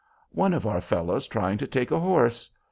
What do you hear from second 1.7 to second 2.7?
a horse.